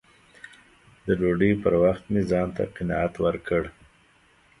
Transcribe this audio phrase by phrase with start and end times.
[1.05, 3.61] د ډوډۍ پر وخت مې ځان ته قناعت ورکړ